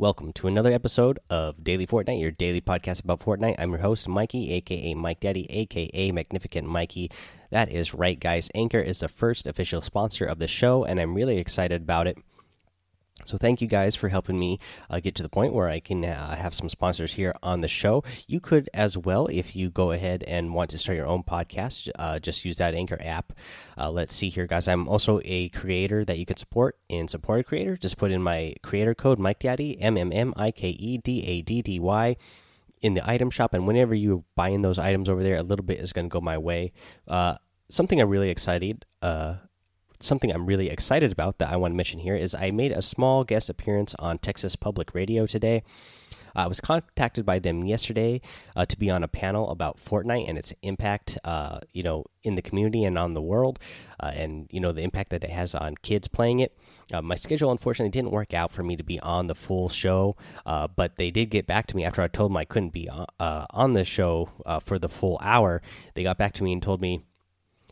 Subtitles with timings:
[0.00, 3.56] Welcome to another episode of Daily Fortnite, your daily podcast about Fortnite.
[3.58, 7.10] I'm your host, Mikey, aka Mike Daddy, aka Magnificent Mikey.
[7.50, 8.48] That is right, guys.
[8.54, 12.16] Anchor is the first official sponsor of the show, and I'm really excited about it.
[13.24, 16.04] So thank you guys for helping me uh, get to the point where I can
[16.04, 18.02] uh, have some sponsors here on the show.
[18.26, 21.90] You could as well if you go ahead and want to start your own podcast.
[21.96, 23.32] Uh, just use that Anchor app.
[23.78, 24.68] Uh, let's see here, guys.
[24.68, 27.76] I'm also a creator that you can support in support a creator.
[27.76, 31.24] Just put in my creator code Mike Daddy M M M I K E D
[31.24, 32.16] A D D Y
[32.80, 35.64] in the item shop, and whenever you buy in those items over there, a little
[35.64, 36.72] bit is going to go my way.
[37.06, 37.36] Uh,
[37.68, 39.36] something I'm really excited uh,
[40.00, 42.82] something I'm really excited about that I want to mention here is I made a
[42.82, 45.62] small guest appearance on Texas Public Radio today.
[46.34, 48.20] I was contacted by them yesterday
[48.54, 52.34] uh, to be on a panel about Fortnite and its impact, uh, you know, in
[52.34, 53.58] the community and on the world,
[53.98, 56.56] uh, and you know the impact that it has on kids playing it.
[56.92, 60.16] Uh, my schedule unfortunately didn't work out for me to be on the full show,
[60.44, 62.88] uh, but they did get back to me after I told them I couldn't be
[62.88, 64.30] on, uh, on the show
[64.64, 65.62] for the full hour.
[65.94, 67.02] They got back to me and told me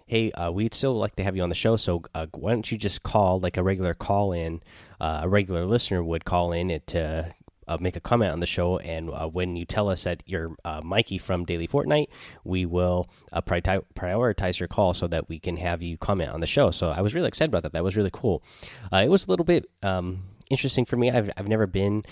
[0.09, 1.77] hey, uh, we'd still like to have you on the show.
[1.77, 4.63] So uh, why don't you just call like a regular call in?
[5.01, 7.33] Uh, a regular listener would call in it to
[7.69, 8.79] uh, make a comment on the show.
[8.79, 12.09] And uh, when you tell us that you're uh, Mikey from Daily Fortnite,
[12.43, 16.71] we will prioritize your call so that we can have you comment on the show.
[16.71, 17.73] So I was really excited about that.
[17.75, 18.43] That was really cool.
[18.91, 21.11] it was a little bit um, interesting for me.
[21.11, 22.05] I've, I've never been,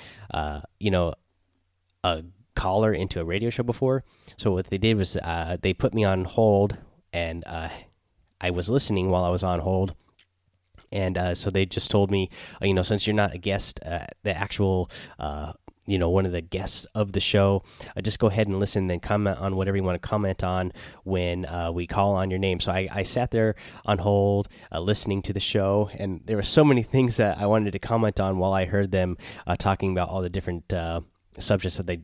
[0.78, 1.14] you know,
[2.04, 2.22] a
[2.54, 4.04] caller into a radio show before.
[4.36, 5.16] So what they did was
[5.62, 6.76] they put me on hold
[7.16, 7.70] and uh,
[8.42, 9.94] I was listening while I was on hold.
[10.92, 12.28] And uh, so they just told me,
[12.60, 15.54] uh, you know, since you're not a guest, uh, the actual, uh,
[15.86, 17.62] you know, one of the guests of the show,
[17.96, 20.44] uh, just go ahead and listen and then comment on whatever you want to comment
[20.44, 20.72] on
[21.04, 22.60] when we call on your name.
[22.60, 23.54] So I, I sat there
[23.86, 27.72] on hold, listening to the show, and there were so many things that I wanted
[27.72, 29.16] to comment on while I heard them
[29.58, 30.70] talking about all the different
[31.38, 32.00] subjects that they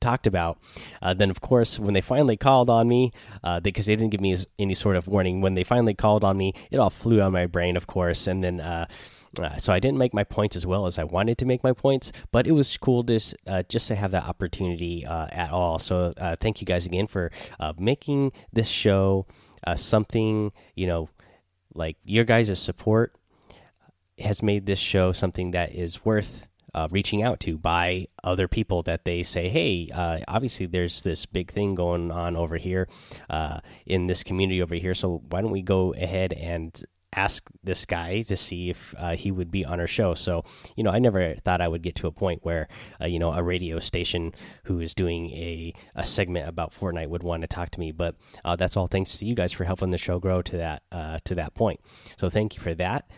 [0.00, 0.58] talked about.
[1.02, 3.12] Uh, then, of course, when they finally called on me,
[3.44, 6.36] uh, because they, didn't give me any sort of warning, when they finally called on
[6.36, 8.26] me, it all flew of my brain, of course.
[8.26, 8.86] And then, uh,
[9.40, 11.72] uh so I didn't make my points as well as I wanted to make my
[11.72, 15.78] points, but it was cool to uh, just to have that opportunity uh, at all.
[15.78, 17.30] So thank you guys again for
[17.78, 19.26] making this show
[19.76, 21.08] something you know,
[21.74, 23.14] like your guys' support
[24.18, 28.82] has made this show something that is worth uh, reaching out to by other people
[28.84, 32.88] that they say, hey, uh, obviously there's this big thing going on over here
[33.30, 34.94] uh, in this community over here.
[34.94, 36.80] So why don't we go ahead and
[37.14, 40.14] ask this guy to see if uh, he would be on our show.
[40.14, 40.44] So,
[40.76, 42.68] you know, I never thought I would get to a point where,
[43.00, 44.34] uh, you know, a radio station
[44.64, 47.92] who is doing a, a segment about Fortnite would want to talk to me.
[47.92, 50.82] But uh, that's all thanks to you guys for helping the show grow to that
[50.92, 51.80] uh, to that point.
[52.18, 53.10] So thank you for that.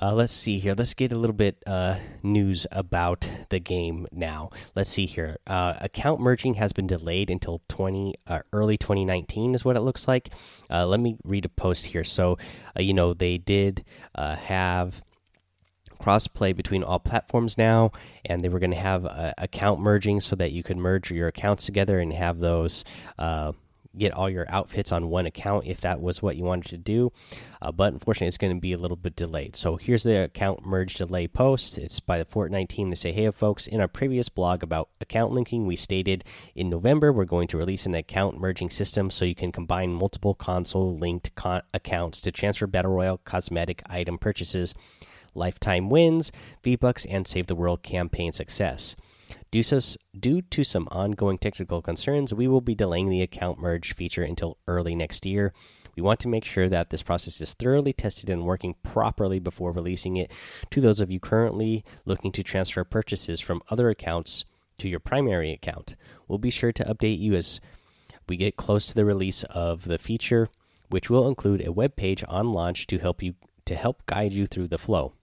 [0.00, 0.74] Uh, let's see here.
[0.76, 4.50] Let's get a little bit uh, news about the game now.
[4.74, 5.38] Let's see here.
[5.46, 10.06] Uh, account merging has been delayed until 20 uh, early 2019 is what it looks
[10.06, 10.30] like.
[10.70, 12.04] Uh, let me read a post here.
[12.04, 12.36] So,
[12.78, 15.02] uh, you know, they did have
[15.98, 17.90] crossplay between all platforms now,
[18.24, 19.06] and they were going to have
[19.38, 22.84] account merging so that you could merge your accounts together and have those
[23.98, 27.12] get all your outfits on one account if that was what you wanted to do.
[27.60, 29.56] Uh, but unfortunately, it's going to be a little bit delayed.
[29.56, 31.78] So here's the account merge delay post.
[31.78, 32.90] It's by the Fortnite team.
[32.90, 33.66] They say, "Hey, folks!
[33.66, 36.24] In our previous blog about account linking, we stated
[36.54, 40.34] in November we're going to release an account merging system so you can combine multiple
[40.34, 44.74] console linked con accounts to transfer battle royale cosmetic item purchases."
[45.34, 46.32] Lifetime wins,
[46.64, 48.96] V Bucks, and Save the World campaign success.
[49.50, 54.58] Due to some ongoing technical concerns, we will be delaying the account merge feature until
[54.66, 55.52] early next year.
[55.96, 59.72] We want to make sure that this process is thoroughly tested and working properly before
[59.72, 60.30] releasing it
[60.70, 64.44] to those of you currently looking to transfer purchases from other accounts
[64.78, 65.96] to your primary account.
[66.28, 67.60] We'll be sure to update you as
[68.28, 70.50] we get close to the release of the feature,
[70.90, 73.34] which will include a web page on launch to help you
[73.64, 75.14] to help guide you through the flow.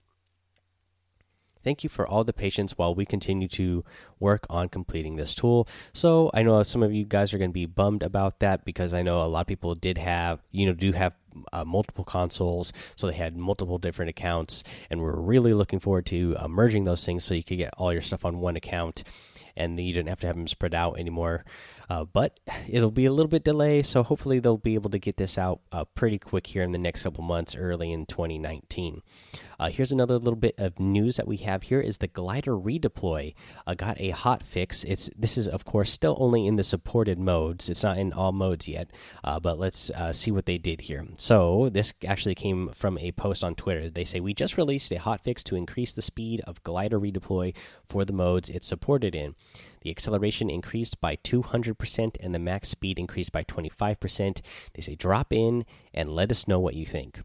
[1.64, 3.84] Thank you for all the patience while we continue to
[4.20, 5.66] work on completing this tool.
[5.92, 8.92] So I know some of you guys are going to be bummed about that because
[8.92, 11.14] I know a lot of people did have, you know, do have
[11.52, 16.36] uh, multiple consoles, so they had multiple different accounts, and we're really looking forward to
[16.38, 19.02] uh, merging those things so you could get all your stuff on one account,
[19.56, 21.44] and you didn't have to have them spread out anymore.
[21.88, 25.16] Uh, but it'll be a little bit delay, so hopefully they'll be able to get
[25.16, 29.02] this out uh, pretty quick here in the next couple months, early in 2019.
[29.64, 33.32] Uh, here's another little bit of news that we have here: is the glider redeploy
[33.66, 34.84] uh, got a hot fix?
[34.84, 37.70] It's this is of course still only in the supported modes.
[37.70, 38.90] It's not in all modes yet,
[39.24, 41.06] uh, but let's uh, see what they did here.
[41.16, 43.88] So, this actually came from a post on Twitter.
[43.88, 47.56] They say, We just released a hot fix to increase the speed of glider redeploy
[47.88, 49.34] for the modes it's supported in.
[49.80, 54.42] The acceleration increased by 200% and the max speed increased by 25%.
[54.74, 55.64] They say, Drop in
[55.94, 57.22] and let us know what you think.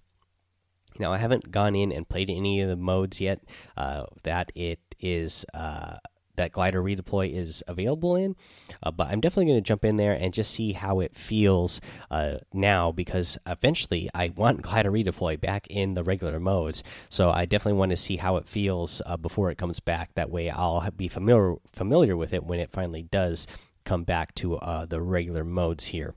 [0.99, 3.41] Now, I haven't gone in and played any of the modes yet
[3.77, 5.45] uh, that it is.
[5.53, 5.97] Uh,
[6.39, 8.35] that glider redeploy is available in.
[8.81, 11.81] Uh, but I'm definitely going to jump in there and just see how it feels
[12.09, 16.81] uh, now because eventually I want glider redeploy back in the regular modes.
[17.09, 20.13] So I definitely want to see how it feels uh, before it comes back.
[20.15, 23.45] That way I'll be familiar familiar with it when it finally does
[23.83, 26.15] come back to uh, the regular modes here.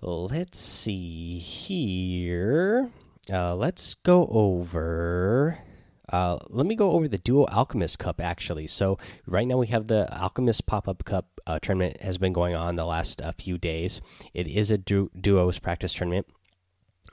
[0.00, 2.90] Let's see here.
[3.30, 5.58] Uh, let's go over
[6.12, 8.66] uh, let me go over the Duo Alchemist Cup actually.
[8.66, 12.54] So right now we have the Alchemist Pop Up Cup uh, tournament has been going
[12.54, 14.00] on the last uh, few days.
[14.34, 16.26] It is a du duos practice tournament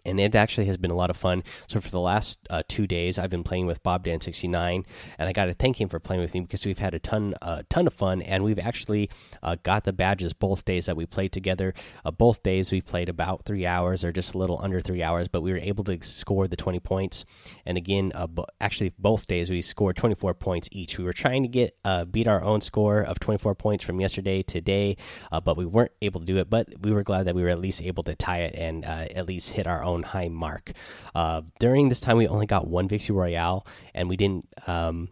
[0.09, 1.43] and it actually has been a lot of fun.
[1.67, 4.85] So for the last uh, two days, I've been playing with Bob Dan sixty nine,
[5.17, 7.35] and I got to thank him for playing with me because we've had a ton,
[7.41, 9.09] a uh, ton of fun, and we've actually
[9.43, 11.73] uh, got the badges both days that we played together.
[12.03, 15.27] Uh, both days we played about three hours, or just a little under three hours,
[15.27, 17.25] but we were able to score the twenty points.
[17.65, 18.27] And again, uh,
[18.59, 20.97] actually both days we scored twenty four points each.
[20.97, 24.01] We were trying to get uh, beat our own score of twenty four points from
[24.01, 24.97] yesterday today,
[25.43, 26.49] but we weren't able to do it.
[26.49, 29.27] But we were glad that we were at least able to tie it and at
[29.27, 30.71] least hit our own high mark.
[31.13, 34.47] Uh, during this time, we only got one victory royale, and we didn't.
[34.67, 35.09] Um,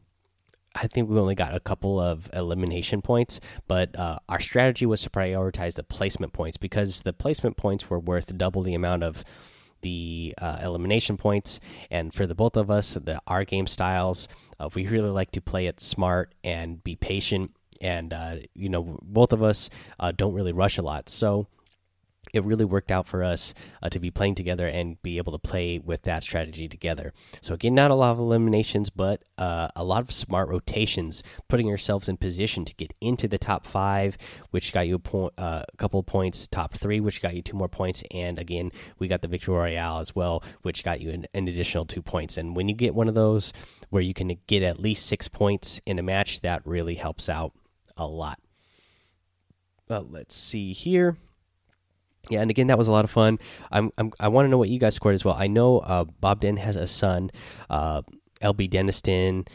[0.76, 5.02] I think we only got a couple of elimination points, but uh, our strategy was
[5.02, 9.24] to prioritize the placement points because the placement points were worth double the amount of
[9.82, 11.60] the uh, elimination points.
[11.90, 14.28] And for the both of us, the our game styles,
[14.60, 17.52] uh, we really like to play it smart and be patient.
[17.82, 19.70] And uh, you know, both of us
[20.00, 21.48] uh, don't really rush a lot, so
[22.38, 23.54] it really worked out for us
[23.84, 27.12] uh, to be playing together and be able to play with that strategy together.
[27.42, 31.68] So again, not a lot of eliminations, but uh, a lot of smart rotations, putting
[31.68, 34.18] yourselves in position to get into the top five,
[34.52, 36.48] which got you a, uh, a couple of points.
[36.48, 40.00] Top three, which got you two more points, and again, we got the victory royale
[40.00, 42.38] as well, which got you an, an additional two points.
[42.38, 43.54] And when you get one of those
[43.90, 47.54] where you can get at least six points in a match, that really helps out
[47.96, 48.40] a lot.
[49.90, 51.18] Well, let's see here
[52.30, 53.40] yeah, and again, that was a lot of fun.
[53.72, 55.36] I'm, I'm i want to know what you guys scored as well.
[55.38, 57.32] I know uh, Bob Den has a son,
[57.70, 58.02] uh,
[58.42, 59.48] LB Deniston.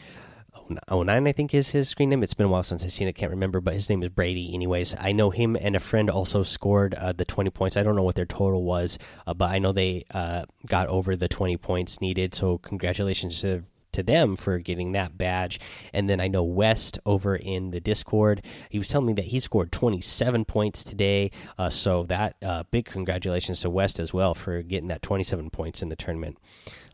[0.91, 2.23] 09, I think is his screen name.
[2.23, 3.13] It's been a while since I've seen it.
[3.13, 4.53] Can't remember, but his name is Brady.
[4.53, 7.75] Anyways, I know him and a friend also scored uh, the 20 points.
[7.75, 8.97] I don't know what their total was,
[9.27, 12.33] uh, but I know they uh, got over the 20 points needed.
[12.33, 13.63] So congratulations to
[13.93, 15.59] to them for getting that badge.
[15.93, 19.39] And then I know West over in the Discord, he was telling me that he
[19.39, 21.31] scored 27 points today.
[21.57, 25.81] Uh, so that uh, big congratulations to West as well for getting that 27 points
[25.81, 26.37] in the tournament.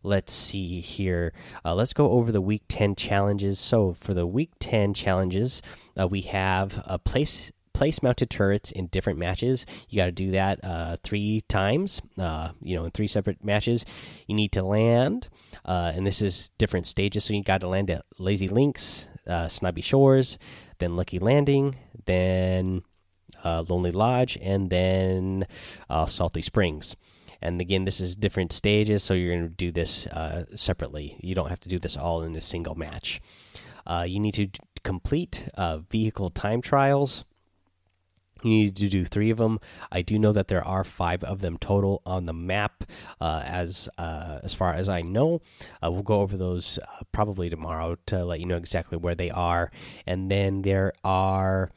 [0.03, 1.33] Let's see here.
[1.65, 3.59] Uh, let's go over the week 10 challenges.
[3.59, 5.61] So for the week 10 challenges,
[5.99, 9.65] uh, we have a place place mounted turrets in different matches.
[9.87, 13.85] You got to do that uh, three times, uh, you know, in three separate matches.
[14.27, 15.29] You need to land,
[15.63, 17.23] uh, and this is different stages.
[17.23, 20.37] So you got to land at Lazy Links, uh, Snobby Shores,
[20.79, 22.81] then Lucky Landing, then
[23.45, 25.47] uh, Lonely Lodge, and then
[25.89, 26.97] uh, Salty Springs.
[27.41, 30.05] And again, this is different stages, so you're going to do this
[30.53, 31.15] separately.
[31.21, 33.21] You don't have to do this all in a single match.
[34.05, 34.49] you need to
[34.83, 35.47] complete
[35.89, 37.23] vehicle time trials
[38.43, 39.59] you need to do three of them.
[39.91, 42.83] I do know that there are five of them total on the map,
[43.19, 45.41] uh, as uh, as far as I know.
[45.83, 49.29] Uh, we'll go over those uh, probably tomorrow to let you know exactly where they
[49.29, 49.71] are.
[50.07, 51.69] And then there are,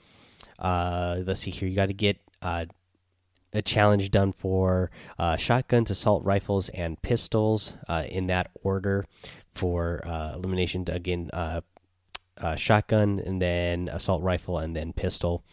[0.59, 2.67] uh, let's see here, you got to get uh,
[3.53, 4.91] a challenge done for
[5.39, 7.75] shotguns, assault rifles, and pistols
[8.09, 9.05] in that order
[9.55, 10.01] for
[10.35, 10.85] elimination.
[10.89, 11.31] Again,
[12.57, 15.45] shotgun, and then assault rifle, and then pistol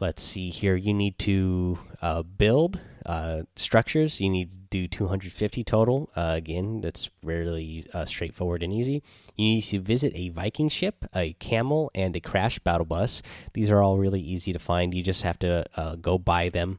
[0.00, 0.74] let's see here.
[0.74, 2.80] You need to uh, build
[3.10, 6.08] uh, structures you need to do 250 total.
[6.14, 9.02] Uh, again that's really uh, straightforward and easy.
[9.36, 13.20] You need to visit a viking ship a camel and a crash battle bus.
[13.52, 14.94] These are all really easy to find.
[14.94, 16.78] You just have to uh, go buy them.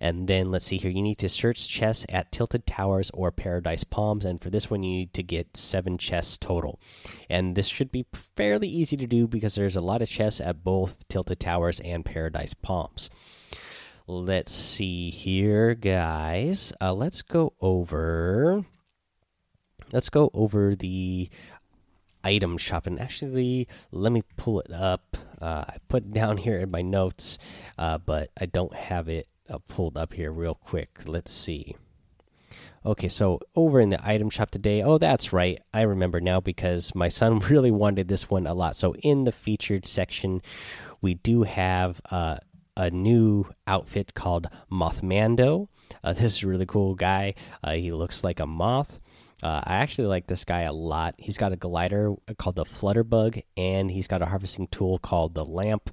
[0.00, 3.84] And then let's see here you need to search chests at tilted towers or paradise
[3.84, 4.24] palms.
[4.24, 6.80] And for this one you need to get seven chests total.
[7.28, 10.64] And this should be fairly easy to do because there's a lot of chests at
[10.64, 13.08] both tilted towers and paradise palms
[14.10, 18.64] let's see here guys uh, let's go over
[19.92, 21.28] let's go over the
[22.22, 26.58] item shop and actually let me pull it up uh, i put it down here
[26.58, 27.38] in my notes
[27.78, 31.00] uh, but i don't have it uh, pulled up here real quick.
[31.06, 31.76] Let's see.
[32.86, 35.60] Okay, so over in the item shop today, oh, that's right.
[35.74, 38.76] I remember now because my son really wanted this one a lot.
[38.76, 40.40] So in the featured section,
[41.02, 42.38] we do have uh,
[42.76, 45.68] a new outfit called Mothmando.
[46.02, 47.34] Uh, this is a really cool guy.
[47.62, 49.00] Uh, he looks like a moth.
[49.42, 51.14] Uh, I actually like this guy a lot.
[51.18, 55.44] He's got a glider called the Flutterbug, and he's got a harvesting tool called the
[55.44, 55.90] Lamp.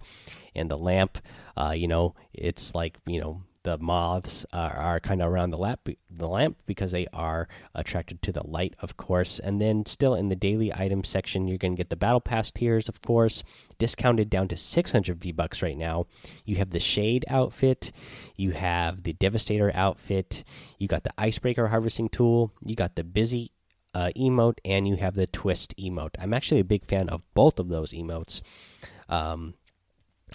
[0.53, 1.19] And the lamp,
[1.55, 5.57] uh, you know, it's like you know the moths are, are kind of around the
[5.57, 9.39] lamp, the lamp because they are attracted to the light, of course.
[9.39, 12.49] And then still in the daily item section, you're going to get the battle pass
[12.49, 13.43] tiers, of course,
[13.77, 16.05] discounted down to 600 V bucks right now.
[16.45, 17.91] You have the shade outfit,
[18.37, 20.45] you have the devastator outfit,
[20.79, 23.51] you got the icebreaker harvesting tool, you got the busy
[23.93, 26.15] uh, emote, and you have the twist emote.
[26.17, 28.41] I'm actually a big fan of both of those emotes.
[29.09, 29.55] Um,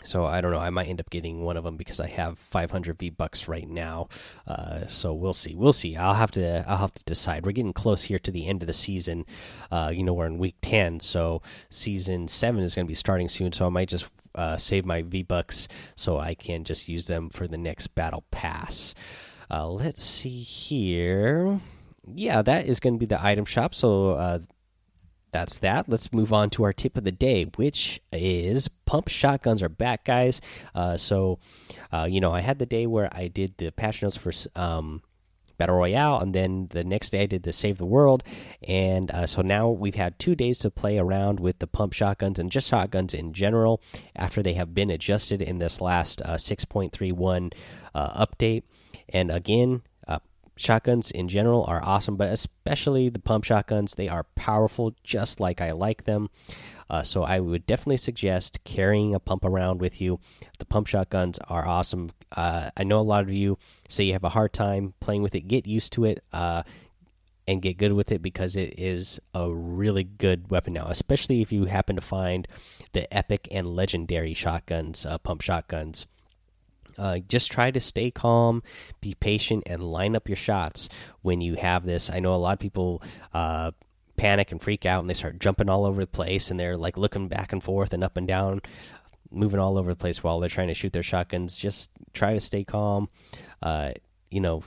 [0.05, 0.59] so I don't know.
[0.59, 3.69] I might end up getting one of them because I have 500 V bucks right
[3.69, 4.09] now.
[4.47, 5.55] Uh, so we'll see.
[5.55, 5.97] We'll see.
[5.97, 6.65] I'll have to.
[6.69, 7.47] I'll have to decide.
[7.47, 9.25] We're getting close here to the end of the season.
[9.71, 13.29] Uh, you know, we're in week 10, so season seven is going to be starting
[13.29, 13.53] soon.
[13.53, 17.31] So I might just uh, save my V bucks so I can just use them
[17.31, 18.95] for the next battle pass.
[19.51, 21.61] Uh, let's see here.
[22.07, 23.75] Yeah, that is going to be the item shop.
[23.75, 24.39] So uh,
[25.33, 25.89] that's that.
[25.89, 30.05] Let's move on to our tip of the day, which is pump shotguns are back,
[30.05, 30.41] guys.
[30.75, 31.39] Uh, so,
[31.93, 35.03] uh, you know, I had the day where I did the patch notes for um,
[35.57, 38.23] Battle Royale, and then the next day I did the Save the World.
[38.67, 42.39] And uh, so now we've had two days to play around with the pump shotguns
[42.39, 43.83] and just shotguns in general
[44.15, 47.53] after they have been adjusted in this last uh, 6.31
[47.95, 48.65] uh, update.
[49.09, 49.83] And again,
[50.57, 53.95] shotguns in general are awesome, but especially the pump shotguns.
[53.95, 56.31] They are powerful, just like I like them.
[56.91, 60.21] Uh, so I would definitely suggest carrying a pump around with you.
[60.59, 62.13] The pump shotguns are awesome.
[62.31, 65.35] Uh, I know a lot of you say you have a hard time playing with
[65.35, 65.49] it.
[65.49, 66.23] Get used to it.
[66.33, 66.63] Uh,
[67.49, 71.51] and get good with it because it is a really good weapon now, especially if
[71.51, 72.47] you happen to find
[72.93, 76.07] the epic and legendary shotguns, uh, pump shotguns.
[77.03, 78.63] Uh, just try to stay calm,
[79.01, 80.89] be patient, and line up your shots
[81.23, 82.09] when you have this.
[82.09, 83.03] I know a lot of people
[83.35, 83.73] uh,
[84.17, 86.97] panic and freak out and they start jumping all over the place and they're like
[86.97, 88.63] looking back and forth and up and down,
[89.33, 91.57] moving all over the place while they're trying to shoot their shotguns.
[91.57, 93.09] Just try to stay calm.
[93.61, 93.95] Uh,
[94.31, 94.63] you know,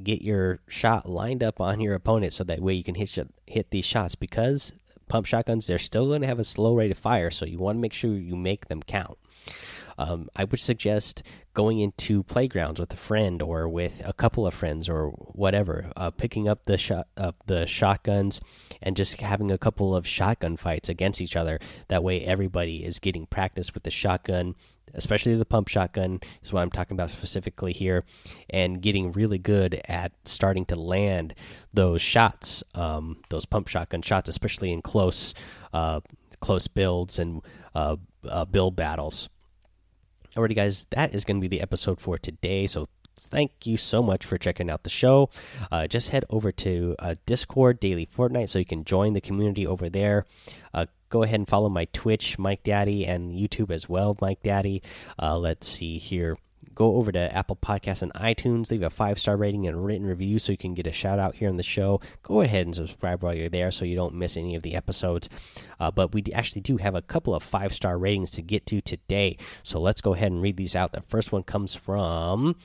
[0.00, 3.72] get your shot lined up on your opponent so that way you can hit hit
[3.72, 4.72] these shots because
[5.08, 7.78] pump shotguns they're still going to have a slow rate of fire, so you want
[7.78, 9.18] to make sure you make them count.
[9.98, 11.22] Um, I would suggest
[11.54, 16.10] going into playgrounds with a friend or with a couple of friends or whatever, uh,
[16.10, 18.40] picking up the shot uh, the shotguns
[18.82, 21.58] and just having a couple of shotgun fights against each other.
[21.88, 24.56] That way, everybody is getting practice with the shotgun,
[24.92, 28.04] especially the pump shotgun is what I'm talking about specifically here,
[28.50, 31.34] and getting really good at starting to land
[31.72, 35.34] those shots, um, those pump shotgun shots, especially in close
[35.72, 36.00] uh,
[36.40, 37.42] close builds and
[37.74, 37.96] uh,
[38.28, 39.28] uh, build battles.
[40.36, 42.66] Alrighty, guys, that is going to be the episode for today.
[42.66, 42.86] So
[43.16, 45.30] thank you so much for checking out the show.
[45.70, 49.64] Uh, just head over to uh, Discord Daily Fortnite so you can join the community
[49.64, 50.26] over there.
[50.72, 54.82] Uh, go ahead and follow my Twitch, Mike Daddy, and YouTube as well, Mike Daddy.
[55.22, 56.36] Uh, let's see here
[56.74, 60.38] go over to Apple Podcasts and iTunes, leave a five star rating and written review
[60.38, 62.00] so you can get a shout out here on the show.
[62.22, 65.28] Go ahead and subscribe while you're there so you don't miss any of the episodes.
[65.80, 68.80] Uh, but we actually do have a couple of five star ratings to get to
[68.80, 69.36] today.
[69.62, 70.92] So let's go ahead and read these out.
[70.92, 72.56] The first one comes from,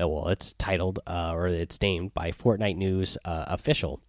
[0.00, 4.00] uh, well, it's titled uh, or it's named by Fortnite News uh, Official.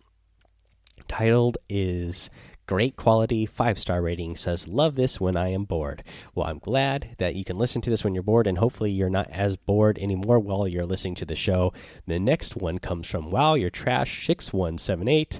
[1.08, 2.30] Titled is
[2.68, 6.04] Great quality, five star rating says, Love this when I am bored.
[6.34, 9.08] Well, I'm glad that you can listen to this when you're bored, and hopefully you're
[9.08, 11.74] not as bored anymore while you're listening to the show.
[12.08, 15.40] The next one comes from Wow, You're Trash 6178.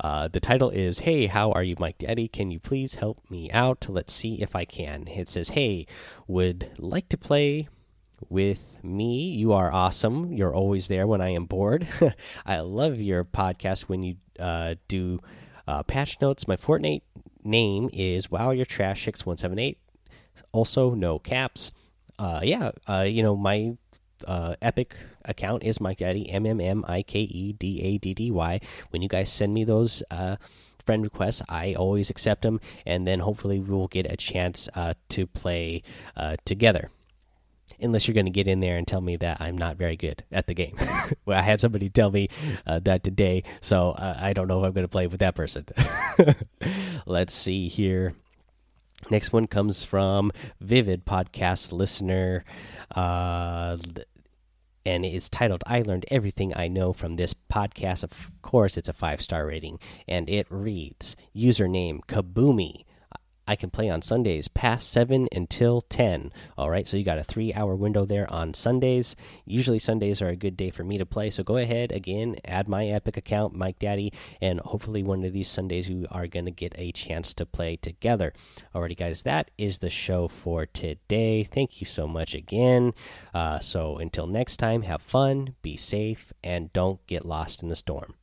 [0.00, 2.28] Uh, the title is, Hey, how are you, Mike Daddy?
[2.28, 3.86] Can you please help me out?
[3.88, 5.08] Let's see if I can.
[5.08, 5.86] It says, Hey,
[6.28, 7.68] would like to play
[8.28, 9.30] with me.
[9.30, 10.32] You are awesome.
[10.32, 11.88] You're always there when I am bored.
[12.46, 15.18] I love your podcast when you uh, do
[15.66, 16.48] uh, patch notes.
[16.48, 17.02] My Fortnite
[17.44, 19.78] name is Wow You're Trash six one seven eight.
[20.52, 21.72] Also, no caps.
[22.18, 23.76] Uh, yeah, uh, you know my
[24.26, 28.14] uh, Epic account is Mike Daddy M M M I K E D A D
[28.14, 28.60] D Y.
[28.90, 30.36] When you guys send me those uh,
[30.84, 34.94] friend requests, I always accept them, and then hopefully we will get a chance uh,
[35.10, 35.82] to play
[36.16, 36.90] uh, together
[37.80, 40.24] unless you're going to get in there and tell me that I'm not very good
[40.30, 40.76] at the game.
[41.24, 42.28] well, I had somebody tell me
[42.66, 45.34] uh, that today, so uh, I don't know if I'm going to play with that
[45.34, 45.66] person.
[47.06, 48.14] Let's see here.
[49.10, 52.44] Next one comes from Vivid podcast listener.
[52.94, 53.76] Uh,
[54.84, 58.02] and it's titled I Learned Everything I Know from This Podcast.
[58.02, 62.84] Of course, it's a five star rating, and it reads Username Kaboomy.
[63.46, 66.32] I can play on Sundays past 7 until 10.
[66.56, 69.16] All right, so you got a three hour window there on Sundays.
[69.44, 71.30] Usually, Sundays are a good day for me to play.
[71.30, 75.48] So go ahead, again, add my Epic account, Mike Daddy, and hopefully one of these
[75.48, 78.32] Sundays you are going to get a chance to play together.
[78.74, 81.44] Alrighty, guys, that is the show for today.
[81.44, 82.92] Thank you so much again.
[83.34, 87.76] Uh, so until next time, have fun, be safe, and don't get lost in the
[87.76, 88.14] storm.